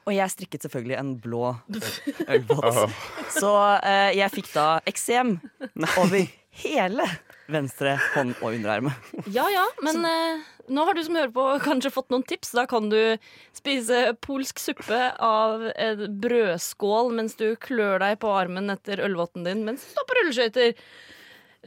[0.05, 1.55] Og jeg strikket selvfølgelig en blå
[2.35, 2.95] ølbåt.
[3.37, 5.39] Så eh, jeg fikk da eksem
[5.97, 6.27] over
[6.61, 7.07] hele
[7.51, 9.13] venstre hånd og underarmet.
[9.33, 12.53] Ja ja, men eh, nå har du som hører på kanskje fått noen tips.
[12.57, 12.99] Da kan du
[13.57, 19.65] spise polsk suppe av en brødskål mens du klør deg på armen etter ølvotten din
[19.67, 20.77] mens du står på rulleskøyter.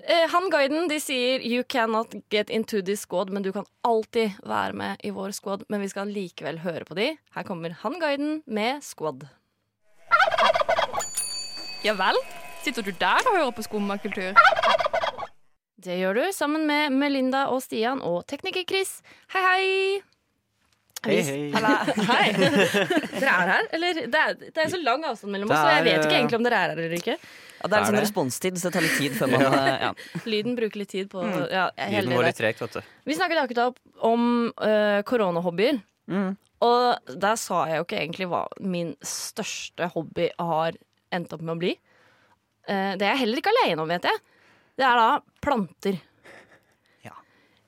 [0.01, 4.31] Eh, han guiden de sier 'you cannot get into this squad', men du kan alltid
[4.43, 5.63] være med i vår squad.
[5.69, 7.17] Men vi skal likevel høre på de.
[7.35, 9.27] Her kommer han guiden med squad.
[11.83, 12.17] Ja vel?
[12.63, 14.33] Sitter du der og hører på skummakultur?
[15.83, 19.01] Det gjør du sammen med Melinda og Stian og tekniker Chris.
[19.33, 20.12] Hei, hei!
[21.03, 21.39] Hei, hei.
[21.51, 22.27] Hei.
[23.19, 23.97] Dere er her, eller?
[24.07, 26.45] Det er, det er så lang avstand mellom oss, så jeg vet ikke egentlig om
[26.47, 27.15] dere er her eller ikke.
[27.17, 28.03] Ja, det er Er en sånn det?
[28.05, 29.49] responstid, så det tar litt tid før man Ja.
[29.59, 30.21] eh, ja.
[30.31, 31.35] Lyden bruker litt tid på Mm.
[31.51, 32.81] ja, Lyden går litt tregt, vet du.
[33.07, 34.23] Vi snakket akkurat om
[34.63, 35.81] uh, koronahobbyer.
[36.11, 36.31] Mm.
[36.63, 40.79] Og der sa jeg jo ikke egentlig hva min største hobby har
[41.11, 41.73] endt opp med å bli.
[42.67, 44.23] Uh, det er jeg heller ikke alene om, vet jeg.
[44.79, 45.11] Det er da
[45.43, 45.99] planter.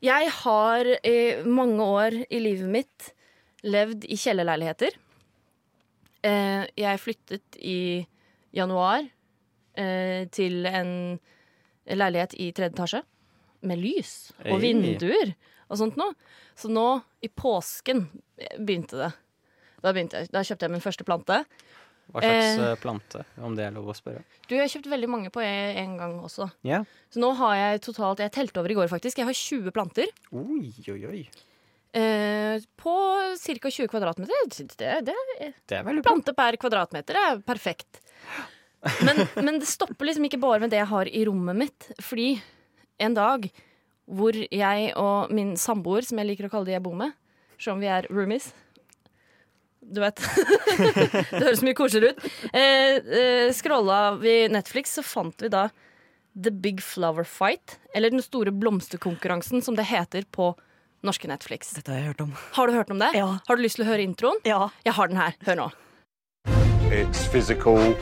[0.06, 3.06] Jeg har i mange år i livet mitt
[3.66, 4.96] levd i kjellerleiligheter.
[6.26, 7.78] Eh, jeg flyttet i
[8.56, 9.04] januar
[9.78, 10.92] eh, til en
[11.86, 13.02] leilighet i tredje etasje
[13.66, 15.36] med lys og vinduer
[15.70, 16.14] og sånt noe.
[16.56, 16.86] Så nå,
[17.26, 18.06] i påsken,
[18.62, 19.12] begynte det.
[19.82, 21.42] Da, begynte jeg, da kjøpte jeg min første plante.
[22.14, 22.60] Hva slags Eh.
[22.70, 24.22] eh, plante, om det er lov å spørre?
[24.46, 26.48] Du, jeg har kjøpt veldig mange på en en gang også.
[26.64, 26.86] Yeah.
[27.10, 29.18] Så nå har jeg totalt Jeg telte over i går, faktisk.
[29.18, 30.06] Jeg har 20 planter.
[30.32, 31.24] Oi, oi, oi.
[31.96, 32.94] Eh, på
[33.40, 33.70] ca.
[33.72, 34.50] 20 kvadratmeter.
[34.76, 35.16] Det, det,
[35.66, 38.02] Det er plante per kvadratmeter er perfekt.
[39.06, 41.88] Men, men det stopper liksom ikke bare med det jeg har i rommet mitt.
[42.04, 42.34] Fordi
[43.02, 43.48] en dag
[44.06, 47.16] hvor jeg og min samboer, som jeg liker å kalle de jeg bor med,
[47.58, 48.52] som vi er roomies
[49.80, 50.20] Du vet.
[51.32, 52.30] det høres mye koseligere ut.
[52.52, 55.70] Eh, eh, scrolla vi Netflix, så fant vi da
[56.36, 57.80] The Big Flower Fight.
[57.96, 60.52] Eller Den store blomsterkonkurransen, som det heter på
[61.06, 61.72] norske Netflix.
[61.78, 62.36] Dette har jeg hørt om.
[62.58, 63.12] Har du hørt om det?
[63.16, 64.40] Har du lyst til å høre introen?
[64.46, 64.68] Ja.
[64.86, 65.38] Jeg har den her.
[65.46, 65.70] Hør nå.
[66.92, 67.96] It's physical.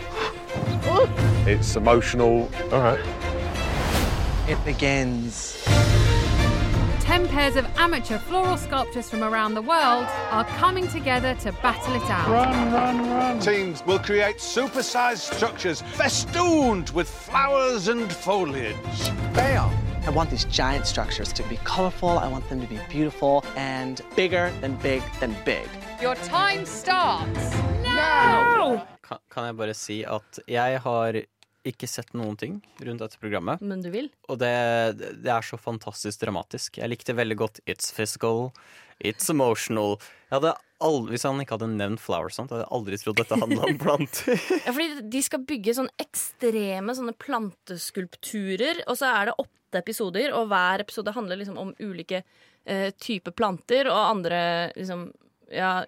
[1.48, 2.50] It's emotional.
[2.72, 3.00] All right.
[4.48, 5.64] It begins.
[7.00, 11.96] Ten pairs of amateur floral sculptors from around the world are coming together to battle
[11.96, 13.42] it out.
[13.42, 18.76] Teams will create supersized structures festooned with flowers and foliage.
[19.34, 19.93] Bam!
[20.06, 22.20] I want these giant structures to be colorful.
[22.20, 25.68] I want them to be beautiful and bigger than big than big.
[26.02, 28.84] Your time starts now!
[29.02, 31.22] Kan, kan jeg bare si at jeg har
[31.64, 33.64] ikke sett noen ting rundt dette programmet.
[33.64, 34.10] Men du vil?
[34.28, 34.52] Og det,
[35.24, 36.82] det er så fantastisk dramatisk.
[36.84, 38.52] Jeg likte veldig godt It's physical,
[39.00, 39.98] It's emotional.
[40.28, 40.54] Jeg hadde
[40.86, 43.82] aldri, hvis han ikke hadde nevnt flowers, sånt, hadde jeg aldri trodd dette handla om
[43.82, 44.46] planter.
[44.66, 50.34] Ja, fordi de skal bygge sånne ekstreme sånne planteskulpturer, og så er det åtte episoder,
[50.38, 54.42] og hver episode handler liksom om ulike uh, typer planter, og andre
[54.78, 55.12] liksom
[55.54, 55.84] Ja,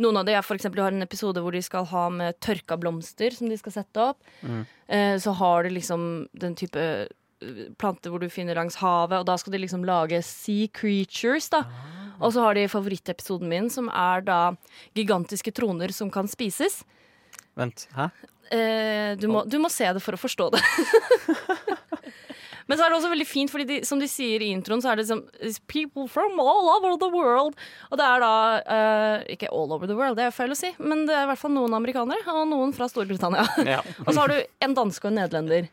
[0.00, 2.38] noen av de er for eksempel, de har en episode hvor de skal ha med
[2.40, 4.20] tørka blomster som de skal sette opp.
[4.40, 4.60] Mm.
[4.88, 9.28] Eh, så har de liksom den type eh, planter hvor du finner langs havet, og
[9.28, 11.66] da skal de liksom lage sea creatures, da.
[12.20, 14.40] Og så har de favorittepisoden min, som er da
[14.96, 16.82] gigantiske troner som kan spises.
[17.58, 18.10] Vent, hæ?
[18.50, 20.62] Eh, du, må, du må se det for å forstå det.
[22.70, 24.92] Men så er det også veldig fint, fordi de, som de sier i introen, så
[24.92, 27.56] er det liksom "It's People from all over the world.
[27.90, 30.70] Og det er da eh, Ikke all over the world, det er feil å si,
[30.78, 33.42] men det er i hvert fall noen amerikanere og noen fra Storbritannia.
[33.66, 33.80] Ja.
[34.06, 35.70] og så har du en danske og en nederlender,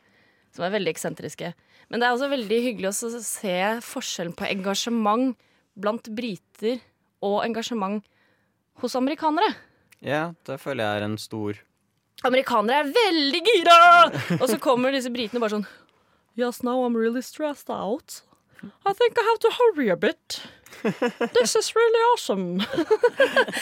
[0.57, 1.53] som er veldig eksentriske.
[1.89, 5.37] Men det er også veldig hyggelig å se forskjellen på engasjement
[5.77, 6.81] blant briter
[7.25, 8.03] og engasjement
[8.81, 9.53] hos amerikanere.
[10.03, 11.57] Ja, det føler jeg er en stor
[12.25, 13.75] Amerikanere er veldig gira!
[14.41, 15.67] Og så kommer disse britene bare sånn
[16.37, 18.21] Yes, now I'm really stressed out.
[18.85, 20.41] I think I have to hurry a bit.
[21.33, 22.57] This is really awesome.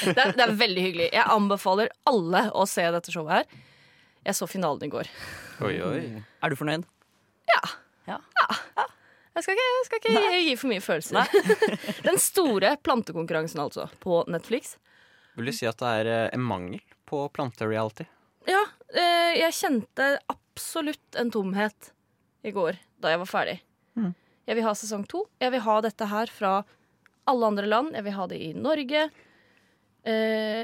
[0.03, 1.07] det, er, det er veldig hyggelig.
[1.15, 3.63] Jeg anbefaler alle å se dette showet her.
[4.27, 5.11] Jeg så finalen i går.
[5.63, 6.01] Oi, oi.
[6.43, 6.83] Er du fornøyd?
[9.35, 11.31] Jeg skal ikke, jeg skal ikke gi for mye følelser.
[12.07, 14.77] Den store plantekonkurransen, altså, på Netflix.
[15.35, 18.05] Vil du si at det er eh, en mangel på plantereality?
[18.47, 18.61] Ja,
[18.95, 21.91] eh, jeg kjente absolutt en tomhet
[22.47, 23.57] i går da jeg var ferdig.
[23.99, 24.13] Mm.
[24.47, 25.25] Jeg vil ha sesong to.
[25.43, 26.53] Jeg vil ha dette her fra
[27.27, 27.91] alle andre land.
[27.97, 29.03] Jeg vil ha det i Norge.
[30.05, 30.63] Eh,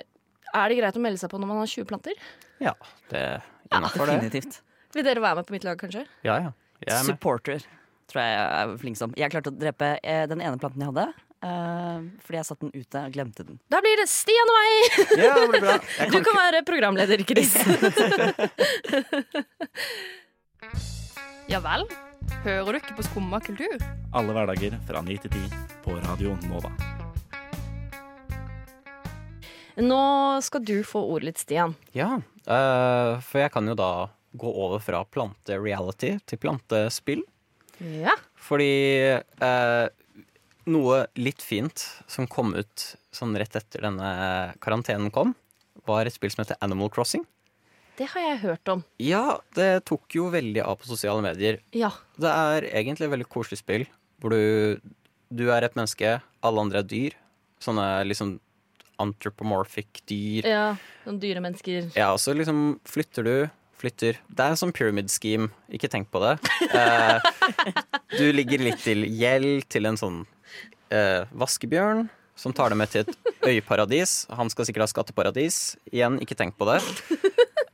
[0.51, 2.23] er det greit å melde seg på når man har 20 planter?
[2.63, 2.77] Ja,
[3.12, 4.21] det er innafor det.
[4.21, 4.62] Definitivt.
[4.95, 6.07] Vil dere være med på mitt lag, kanskje?
[6.23, 6.55] Ja, ja.
[6.81, 7.17] Jeg er med.
[7.17, 7.67] Supporter
[8.12, 9.17] tror jeg jeg er flink som.
[9.17, 12.84] Jeg klarte å drepe eh, den ene planten jeg hadde, Uh, fordi jeg satte den
[12.84, 13.56] ute og glemte den.
[13.74, 14.74] Da blir det Stian og meg!
[15.17, 15.78] Ja, det blir bra.
[15.97, 17.56] Jeg Du kan kan være programleder, Chris.
[21.50, 21.82] Ja vel?
[22.45, 23.74] Hører du ikke på Skumma kultur?
[24.15, 25.50] Alle hverdager fra 9 til 10
[25.84, 26.69] på Radio Nova.
[29.82, 30.04] Nå
[30.45, 31.74] skal du få ordet litt, Stian.
[31.97, 33.91] Ja, uh, for jeg kan jo da
[34.32, 37.26] gå over fra plantereality til plantespill.
[37.81, 38.13] Ja.
[38.37, 38.71] Fordi
[39.17, 39.87] eh,
[40.69, 44.11] noe litt fint som kom ut sånn rett etter denne
[44.63, 45.33] karantenen kom,
[45.87, 47.25] var et spill som heter Animal Crossing.
[47.97, 48.83] Det har jeg hørt om.
[49.03, 51.59] Ja, det tok jo veldig av på sosiale medier.
[51.75, 51.91] Ja.
[52.17, 53.85] Det er egentlig et veldig koselig spill
[54.21, 54.77] hvor du,
[55.33, 57.17] du er et menneske, alle andre er dyr.
[57.61, 58.35] Sånne liksom
[59.01, 60.45] anthropomorphic dyr.
[60.45, 60.65] Ja,
[61.05, 61.89] sånn dyremennesker.
[61.97, 63.35] Ja, og så liksom flytter du
[63.81, 64.19] Flytter.
[64.29, 66.35] Det er en sånn pyramid scheme, ikke tenk på det.
[66.71, 67.17] Eh,
[68.19, 70.19] du ligger litt til gjeld til en sånn
[70.93, 72.05] eh, vaskebjørn
[72.39, 74.13] som tar deg med til et øyparadis.
[74.37, 75.57] Han skal sikkert ha skatteparadis.
[75.91, 76.77] Igjen, ikke tenk på det.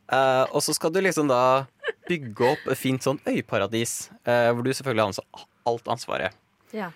[0.07, 1.67] Eh, og så skal du liksom da
[2.07, 6.37] bygge opp et fint sånn øyparadis, hvor du selvfølgelig har ansvar, alt ansvaret.
[6.71, 6.87] Ja.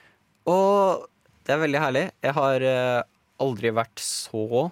[0.47, 1.10] Og
[1.43, 2.06] det er veldig herlig.
[2.24, 2.63] Jeg har
[3.43, 4.69] aldri vært så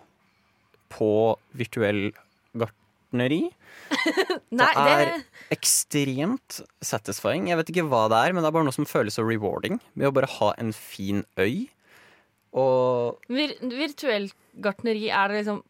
[0.95, 1.11] på
[1.59, 2.13] virtuell
[3.09, 3.49] gartneri.
[4.51, 7.49] Nei, det er ekstremt satisfying.
[7.49, 9.79] Jeg vet ikke hva det er, men det er bare noe som føles så rewarding
[9.95, 11.67] med å bare ha en fin øy.
[12.53, 15.63] Og vir Virtuelt gartneri, er det liksom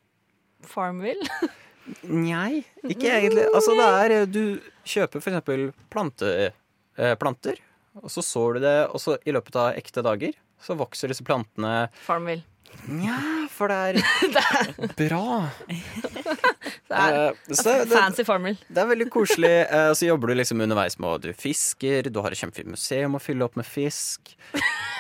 [0.68, 1.28] Farmville?
[2.04, 3.48] Nei, ikke egentlig.
[3.50, 4.44] Altså, det er eh, Du
[4.86, 6.52] kjøper for eksempel plante,
[7.00, 7.60] eh, planter,
[8.00, 11.24] og så sår du det, og så i løpet av ekte dager så vokser disse
[11.26, 12.44] plantene Farmville.
[12.86, 13.18] Nja,
[13.50, 15.50] for det er bra.
[16.90, 18.58] Det er Eh, så det- fancy formel.
[18.68, 19.52] Det er veldig koselig.
[19.72, 23.14] Eh, Så jobber du liksom underveis med at du fisker, du har et kjempefint museum
[23.16, 24.34] å fylle opp med fisk.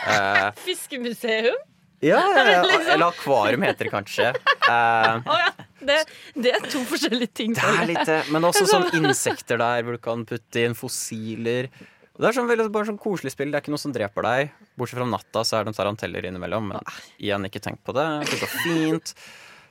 [0.07, 1.55] Eh, Fiskemuseum?
[2.01, 2.19] ja,
[2.63, 2.93] Liksom.
[2.93, 4.33] eller akvarium heter det kanskje.
[4.69, 5.47] Eh, Å ja.
[5.81, 5.95] Det,
[6.37, 7.53] det er to forskjellige ting.
[7.57, 11.71] Det er litt men også sånn insekter der hvor du kan putte inn fossiler.
[12.19, 13.49] Det er sånn veldig bare sånn koselig spill.
[13.49, 14.51] Det er ikke noe som dreper deg.
[14.77, 16.67] Bortsett fra natta, så er det en taranteller innimellom.
[16.69, 16.85] Men
[17.17, 18.05] igjen, ikke tenk på det.
[18.29, 19.13] Det går fint.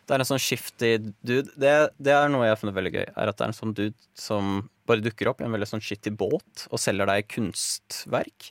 [0.08, 0.90] Det er en sånn shifty
[1.20, 1.50] dude.
[1.60, 3.06] Det, det er noe jeg har funnet veldig gøy.
[3.12, 5.84] Er at det er en sånn dude som bare dukker opp i en veldig sånn
[5.84, 8.48] shitty båt og selger deg kunstverk.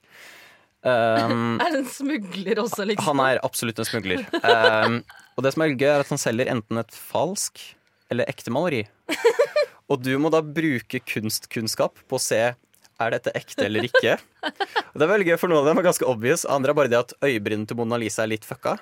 [0.86, 3.08] Um, Er det en smugler også, liksom?
[3.10, 4.22] han er absolutt en smugler.
[4.43, 5.02] Um,
[5.34, 7.63] og det som er gøy, er at han selger enten et falsk
[8.13, 8.86] eller ekte maleri.
[9.88, 12.41] Og du må da bruke kunstkunnskap på å se
[12.98, 14.17] er dette ekte eller ikke.
[14.91, 16.46] Og det er veldig gøy, for noen av dem er ganske obvious.
[16.50, 18.78] Andre er bare det at øyebrynene til Mona Lisa er litt fucka.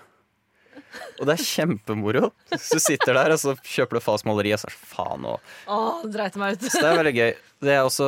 [1.19, 2.29] Og det er kjempemoro.
[2.55, 5.49] Så du sitter der og så kjøper du falskt maleri, og så faen òg.
[5.67, 5.79] Å,
[6.11, 6.67] dreit meg ut.
[6.71, 7.33] Så det er veldig gøy.
[7.65, 8.07] Det er også,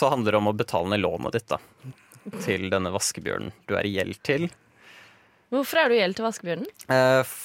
[0.00, 1.60] så handler det om å betale ned lånet ditt, da.
[2.44, 4.48] Til denne vaskebjørnen du er i gjeld til.
[5.50, 6.68] Hvorfor er du i gjeld til vaskebjørnen?
[6.92, 7.36] Eh,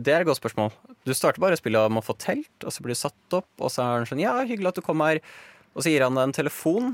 [0.00, 0.72] Det er et godt spørsmål.
[1.04, 3.70] Du starter bare spillet med å få telt, og så blir du satt opp, og
[3.74, 5.20] så er han sånn Ja, hyggelig at du kom her.
[5.76, 6.92] Og så gir han deg en telefon.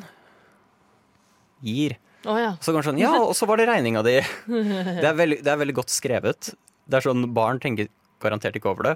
[1.62, 1.96] Gir.
[2.26, 2.52] Oh, ja.
[2.62, 4.16] Så går han sånn Ja, og så var det regninga di.
[4.48, 6.52] Det er, veldig, det er veldig godt skrevet.
[6.88, 7.88] Det er sånn Barn tenker
[8.20, 8.94] garantert ikke over det.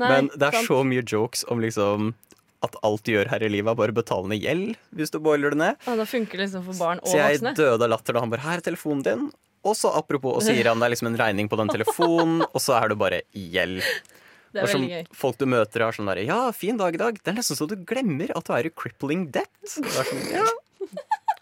[0.00, 0.68] Nei, Men det er sant.
[0.68, 2.14] så mye jokes om liksom
[2.62, 5.58] at alt du gjør her i livet, er bare betalende gjeld, hvis du boiler det
[5.58, 5.76] ned.
[5.86, 7.54] Ja, da funker det liksom for barn og Så jeg voksne.
[7.56, 9.32] døde av latter da han bare 'Her er telefonen din'.
[9.64, 12.60] Og så apropos, og så gir han deg liksom en regning på den telefonen, og
[12.60, 13.82] så er det bare gjeld.
[14.52, 15.06] Det er Og som veldig gøy.
[15.14, 17.18] Folk du møter har sånn derre 'Ja, fin dag i dag'.
[17.22, 19.48] Det er nesten så du glemmer at du er i crippling debt.
[19.64, 20.44] Det er sånn, ja,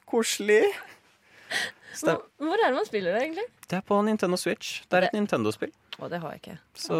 [0.06, 0.64] koselig.
[2.06, 3.46] Hvor hvor er det man spiller det, egentlig?
[3.68, 4.82] det er på Nintendo Switch.
[4.88, 5.72] Det er et Nintendo-spill.
[5.98, 6.58] Å, det har jeg ikke.
[6.78, 6.98] Så,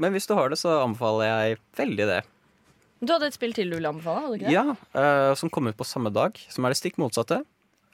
[0.00, 2.20] men hvis du har det, så anbefaler jeg veldig det.
[3.00, 4.22] Du hadde et spill til du ville anbefale?
[4.24, 4.54] hadde du ikke det?
[4.54, 7.42] Ja, eh, Som kom ut på samme dag, som er det stikk motsatte.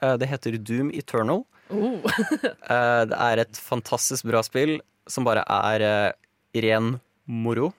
[0.02, 1.44] Eh, det heter Doom Eternal.
[1.70, 1.98] Oh.
[2.66, 6.96] Eh, det er et fantastisk bra spill som bare er eh, ren
[7.26, 7.72] moro.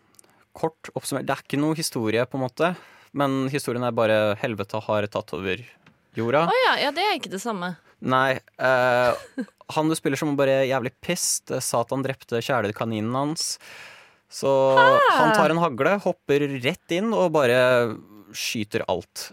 [0.56, 1.28] Kort oppsummert.
[1.28, 2.72] Det er ikke noe historie, på en måte.
[3.18, 5.60] Men historien er bare helvete har tatt over
[6.18, 6.48] jorda.
[6.48, 7.76] Å ja, ja, det er ikke det samme.
[8.06, 8.40] Nei.
[8.62, 9.18] Uh,
[9.74, 11.54] han du spiller som bare jævlig pissed.
[11.64, 13.56] Satan drepte kjælekaninen hans.
[14.30, 17.60] Så han tar en hagle, hopper rett inn og bare
[18.36, 19.30] skyter alt.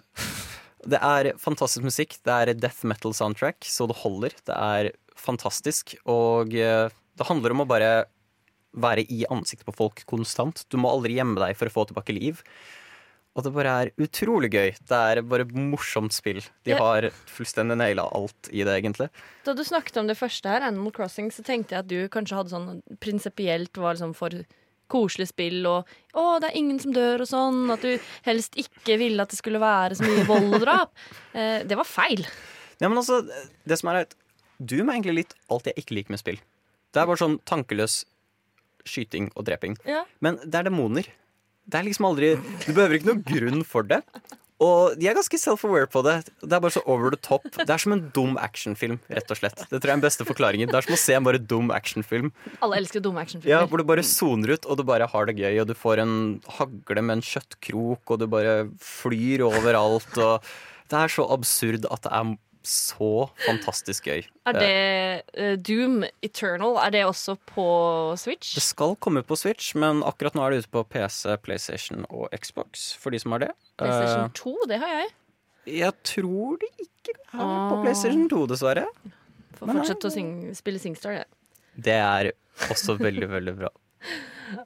[0.86, 2.18] Det er fantastisk musikk.
[2.22, 4.36] Det er death metal soundtrack, så det holder.
[4.46, 5.96] Det er fantastisk.
[6.10, 7.92] Og eh, det handler om å bare
[8.74, 10.64] være i ansiktet på folk konstant.
[10.70, 12.42] Du må aldri gjemme deg for å få tilbake liv.
[13.34, 14.68] Og det bare er utrolig gøy.
[14.86, 16.38] Det er bare morsomt spill.
[16.66, 19.08] De har fullstendig naila alt i det, egentlig.
[19.46, 22.38] Da du snakket om det første her, Animal Crossing, så tenkte jeg at du kanskje
[22.38, 22.68] hadde sånn
[23.02, 24.44] prinsipielt var liksom for
[24.92, 27.72] koselig spill og 'Å, det er ingen som dør' og sånn.
[27.72, 30.92] At du helst ikke ville at det skulle være så mye vold og drap.
[31.34, 32.20] Eh, det var feil.
[32.78, 33.24] Ja, men altså,
[33.66, 34.14] det som er at
[34.62, 36.38] Doom er egentlig litt alt jeg ikke liker med spill.
[36.94, 38.04] Det er bare sånn tankeløs
[38.86, 39.74] skyting og dreping.
[39.82, 40.04] Ja.
[40.22, 41.08] Men det er demoner.
[41.64, 42.34] Det er liksom aldri
[42.66, 44.02] Du behøver ikke noen grunn for det.
[44.62, 46.14] Og de er ganske self-aware på det.
[46.40, 47.42] Det er bare så over the top.
[47.58, 49.64] Det er som en dum actionfilm, rett og slett.
[49.66, 50.70] Det tror jeg er den beste forklaringen.
[50.70, 52.30] Det er som å se en bare dum actionfilm.
[52.62, 53.50] Alle elsker dumme actionfilmer.
[53.50, 53.64] Ja.
[53.68, 56.14] Hvor du bare soner ut, og du bare har det gøy, og du får en
[56.60, 60.54] hagle med en kjøttkrok, og du bare flyr overalt, og
[60.92, 62.34] Det er så absurd at det er
[62.68, 64.22] så fantastisk gøy.
[64.48, 64.70] Er det
[65.38, 67.64] uh, Doom Eternal, er det også på
[68.20, 68.54] Switch?
[68.56, 72.28] Det skal komme på Switch, men akkurat nå er det ute på PC, PlayStation og
[72.34, 73.50] Xbox, for de som har det.
[73.80, 75.12] PlayStation Eh, 2, det har jeg.
[75.80, 77.82] jeg tror det ikke er på Ah.
[77.84, 78.86] PlayStation 2, dessverre.
[79.58, 81.26] Får fortsette å sing, spille Singstar, jeg.
[81.76, 82.32] Det er
[82.70, 83.72] også veldig, veldig bra.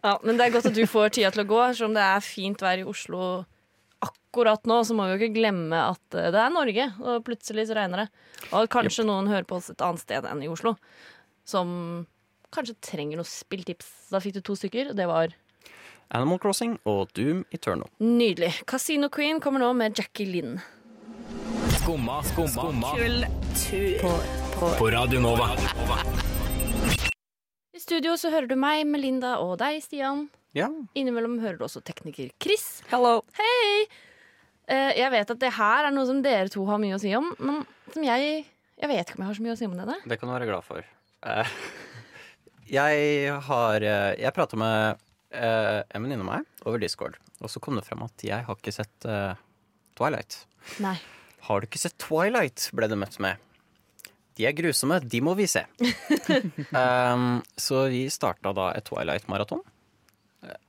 [0.02, 1.58] Ja, men det er godt at du får tida til å gå.
[1.78, 3.44] Selv om det er fint vær i Oslo
[4.04, 7.66] akkurat nå, så må vi jo ikke glemme at eh, det er Norge, og plutselig
[7.70, 8.08] så regner det.
[8.52, 10.76] Og kanskje noen hører på oss et annet sted enn i Oslo,
[11.48, 12.06] som
[12.54, 13.88] kanskje trenger noen spilltips.
[14.12, 15.34] Da fikk du to stykker, og det var
[16.14, 17.88] Animal Crossing og Doom Eternal.
[18.00, 18.54] nydelig.
[18.66, 20.56] Casino Queen kommer nå med Jackie Lynn.
[21.78, 24.00] Skumma, skumma, Kultur.
[24.58, 25.50] På, på Radio Nova.
[27.76, 30.26] I studio så hører du meg, Melinda, og deg, Stian.
[30.56, 30.68] Ja.
[30.96, 32.80] Innimellom hører du også tekniker Chris.
[32.88, 33.20] Hello.
[33.36, 33.84] Hei!
[34.68, 37.12] Eh, jeg vet at det her er noe som dere to har mye å si
[37.16, 38.46] om, men som jeg
[38.78, 39.98] Jeg vet ikke om jeg har så mye å si om det.
[40.06, 40.84] Det kan du være glad for.
[41.26, 41.52] Eh,
[42.78, 45.00] jeg har eh, Jeg prata med
[45.34, 48.60] eh, en venninne av meg over Discord, og så kom det frem at jeg har
[48.60, 49.08] ikke sett
[49.98, 50.44] Twilight.
[50.84, 50.94] Nei.
[51.48, 52.70] Har du ikke sett Twilight?
[52.76, 53.36] ble det møtt med.
[54.38, 55.64] De er grusomme, de må vi se.
[56.70, 59.64] um, så vi starta da et Twilight-maraton.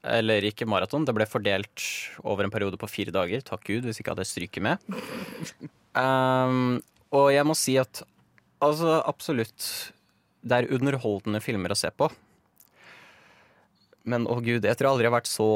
[0.01, 1.83] Eller ikke maraton, det ble fordelt
[2.23, 3.43] over en periode på fire dager.
[3.45, 4.81] Takk Gud, hvis ikke hadde jeg stryket med.
[5.93, 6.79] Um,
[7.17, 8.03] og jeg må si at
[8.63, 9.63] altså absolutt
[10.39, 12.09] Det er underholdende filmer å se på.
[14.09, 15.47] Men å gud, jeg tror aldri jeg har vært så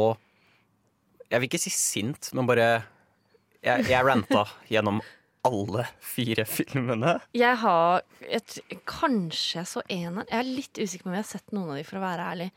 [1.31, 2.67] Jeg vil ikke si sint, men bare
[3.63, 5.01] Jeg, jeg ranta gjennom
[5.47, 7.17] alle fire filmene.
[7.35, 8.57] Jeg har et,
[8.89, 11.79] Kanskje jeg så en Jeg er litt usikker på om jeg har sett noen av
[11.79, 12.49] de, for å være ærlig.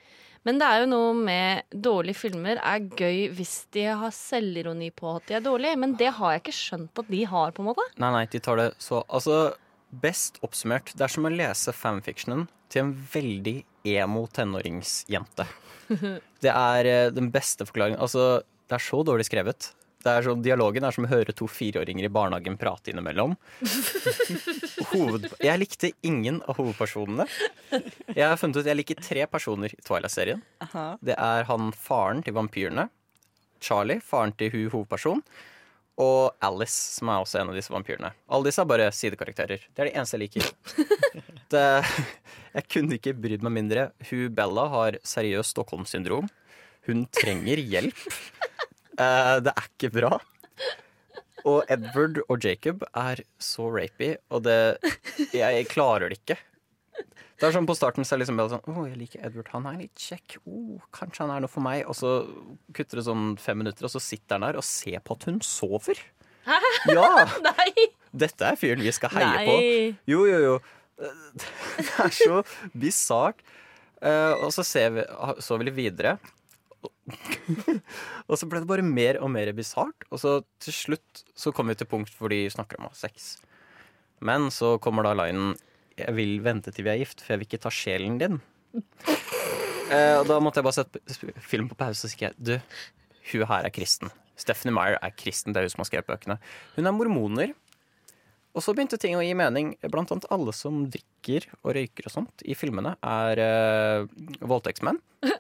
[0.47, 5.17] Men det er jo noe med dårlige filmer er gøy hvis de har selvironi på
[5.17, 5.79] at de er dårlige.
[5.83, 7.87] Men det har jeg ikke skjønt at de har, på en måte.
[7.99, 9.57] Nei, nei, de tar det så Altså,
[9.91, 13.57] best oppsummert, det er som å lese fanfictionen til en veldig
[13.97, 15.47] emo tenåringsjente.
[16.43, 18.01] Det er eh, den beste forklaringen.
[18.03, 19.69] Altså, det er så dårlig skrevet.
[20.07, 23.33] Det er sånn, dialogen er som å høre to fireåringer i barnehagen prate innimellom.
[24.93, 27.27] Hoved, jeg likte ingen av hovedpersonene.
[28.13, 30.45] Jeg har funnet ut jeg liker tre personer i Twilight-serien.
[31.03, 32.87] Det er han faren til vampyrene.
[33.59, 35.25] Charlie, faren til hun hovedperson.
[35.99, 38.13] Og Alice, som er også en av disse vampyrene.
[38.29, 39.67] Alle disse er bare sidekarakterer.
[39.73, 40.53] Det er det eneste jeg liker.
[41.47, 41.63] Det,
[42.57, 43.83] jeg kunne ikke brydd meg mindre.
[44.09, 46.27] Hun Bella har seriøst Stockholm-syndrom.
[46.89, 48.03] Hun trenger hjelp.
[48.97, 50.19] Eh, det er ikke bra.
[51.47, 54.79] Og Edward og Jacob er så rapey, og det
[55.37, 56.39] Jeg klarer det ikke.
[57.37, 59.51] Det er sånn På starten så er det liksom sånn Å, jeg liker Edward.
[59.53, 60.39] Han er litt kjekk.
[60.49, 61.85] Oh, kanskje han er noe for meg.
[61.85, 62.13] Og så
[62.77, 65.43] kutter det sånn fem minutter, og så sitter han der og ser på at hun
[65.45, 66.01] sover.
[66.47, 66.59] Hæ?
[66.97, 67.27] Ja!
[67.45, 67.91] Nei!
[68.17, 69.45] Dette er fyren vi skal heie Nei.
[69.45, 69.57] på.
[70.09, 70.57] Jo, jo, jo.
[71.77, 72.41] Det er så
[72.73, 73.45] bisart.
[74.01, 75.05] Uh, og så ser vi,
[75.45, 76.17] så vi videre.
[78.29, 80.07] og så ble det bare mer og mer bisart.
[80.11, 82.99] Og så til slutt så kommer vi til punkt hvor de snakker om å ha
[82.99, 83.37] sex.
[84.25, 85.55] Men så kommer da linen
[85.97, 88.41] 'Jeg vil vente til vi er gift, for jeg vil ikke ta sjelen din'.
[89.87, 92.57] Eh, og da måtte jeg bare sette film på pause og si du,
[93.31, 94.11] hun her er kristen.
[94.35, 96.37] Stephanie Meyer er kristen, det er hun som har skrevet bøkene.
[96.75, 97.53] Hun er mormoner.
[98.57, 99.75] Og så begynte ting å gi mening.
[99.93, 104.07] Blant annet alle som drikker og røyker og sånt i filmene, er eh,
[104.41, 104.99] voldtektsmenn.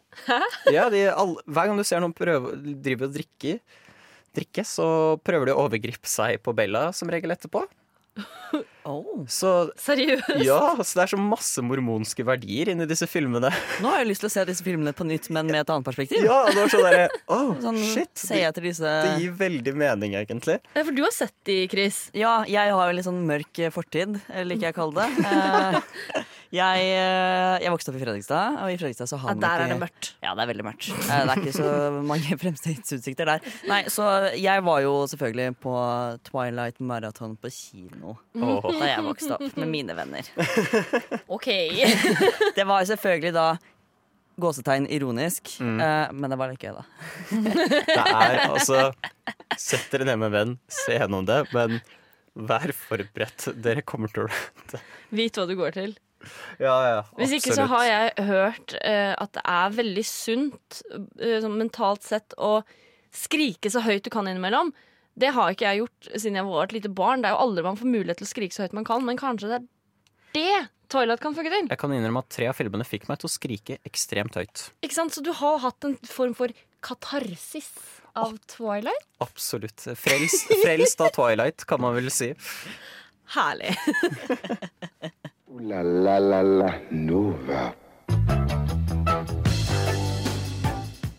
[0.72, 3.58] Ja, de, all, hver gang du ser noen prøve, driver og drikke,
[4.36, 4.86] drikke, så
[5.24, 7.64] prøver de å overgripe seg på Bella som regel etterpå.
[9.30, 10.30] Så, Seriøst?
[10.46, 13.50] Ja, så det er så masse mormonske verdier inni disse filmene.
[13.82, 15.86] Nå har jeg lyst til å se disse filmene på nytt, men med et annet
[15.86, 16.24] perspektiv.
[16.26, 18.24] Ja, det var sånn derre oh, Sånn, shit.
[18.30, 20.58] jeg disse Det gir veldig mening, egentlig.
[20.74, 22.06] Ja, for du har sett de, Chris.
[22.16, 25.12] Ja, jeg har jo litt sånn mørk fortid, eller liker jeg å kalle det.
[26.16, 29.46] Eh, Jeg, eh, jeg vokste opp i Fredrikstad, og i Fredrikstad så har Ja, Der
[29.46, 30.10] der er det mørkt.
[30.22, 30.88] Ja, det er veldig mørkt.
[30.94, 31.70] Eh, Det er ikke så
[32.06, 33.48] mange fremtidsutsikter der.
[33.68, 34.06] Nei, så
[34.38, 35.74] jeg var jo selvfølgelig på
[36.30, 38.70] Twilight Marathon på kino Åh.
[38.80, 40.28] Da jeg vokste opp med mine venner.
[41.36, 41.48] OK.
[42.58, 43.46] Det var selvfølgelig da
[44.40, 45.78] gåsetegn ironisk, Mm.
[45.80, 46.82] eh, men det var litt gøy, da.
[47.30, 48.90] Det er altså
[49.56, 51.78] Sett dere ned med en venn, se gjennom det, men
[52.36, 53.46] vær forberedt.
[53.64, 54.80] Dere kommer til å
[55.16, 55.94] Vit hva du går til.
[56.60, 60.82] Ja, ja, Hvis ikke så har jeg hørt eh, at det er veldig sunt
[61.22, 62.58] eh, sånn mentalt sett å
[63.16, 64.72] skrike så høyt du kan innimellom.
[65.16, 67.22] Det har ikke jeg gjort siden jeg var et lite barn.
[67.24, 69.20] Det er jo aldri man får mulighet til å skrike så høyt man kan, men
[69.20, 69.64] kanskje det er
[70.36, 70.56] det
[70.92, 71.70] Twilight kan funke til.
[71.72, 74.68] Jeg kan innrømme at tre av filmene fikk meg til å skrike ekstremt høyt.
[74.86, 75.16] Ikke sant?
[75.16, 76.52] Så du har hatt en form for
[76.84, 77.72] katarsis
[78.16, 79.08] av Twilight?
[79.24, 79.80] Absolutt.
[79.98, 82.30] Frelst, frelst av Twilight, kan man vel si.
[83.34, 83.72] Herlig.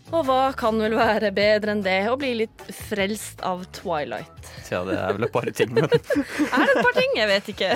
[0.08, 4.48] Og hva kan vel være bedre enn det å bli litt frelst av Twilight?
[4.64, 7.12] Tja, det er vel et par ting, men Er det et par ting?
[7.18, 7.70] Jeg vet ikke.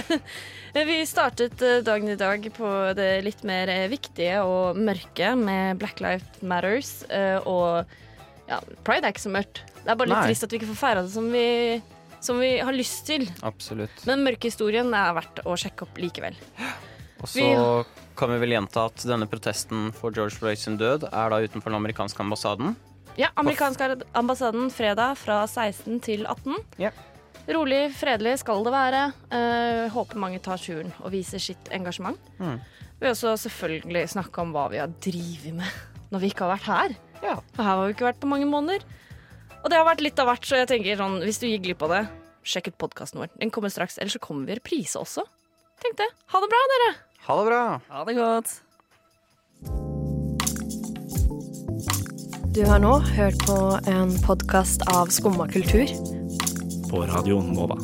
[0.89, 6.01] Vi startet eh, dagen i dag på det litt mer viktige og mørke med Black
[6.01, 6.93] Lives Matters.
[7.13, 7.85] eh, Og
[8.49, 9.61] ja, pride er ikke så mørkt.
[9.83, 10.31] Det er bare litt Nei.
[10.33, 11.45] trist at vi ikke får feira det som vi,
[12.25, 13.29] som vi har lyst til.
[13.45, 14.07] absolutt.
[14.09, 16.41] Men mørkehistorien er verdt å sjekke opp likevel.
[17.23, 17.47] Og så
[18.19, 21.71] kan vi vel gjenta at denne protesten for George Floyd sin død er da utenfor
[21.71, 22.75] den amerikanske ambassaden.
[23.21, 26.59] Ja, amerikanske ambassaden fredag fra 16 til 18.
[26.83, 26.91] Ja.
[27.53, 29.05] Rolig, fredelig skal det være.
[29.35, 32.19] Eh, håper mange tar turen og viser sitt engasjement.
[32.39, 32.59] Mm.
[32.59, 35.81] Vi vil også selvfølgelig snakke om hva vi har drevet med
[36.13, 36.99] når vi ikke har vært her.
[37.55, 38.85] For her har vi ikke vært på mange måneder.
[39.63, 41.85] Og det har vært litt av hvert, så jeg tenker sånn, hvis du gikk glipp
[41.87, 42.03] av det,
[42.47, 43.31] sjekk ut podkasten vår.
[43.39, 43.99] Den kommer straks.
[43.99, 45.25] Eller så kommer vi i reprise også.
[45.83, 46.09] Tenk det.
[46.35, 46.91] Ha det bra, dere.
[47.25, 47.81] Ha det bra.
[47.89, 48.63] Ha det godt.
[52.55, 55.87] Du har nå hørt på en podkast av Skumma kultur.
[56.91, 57.79] På radioen Nova.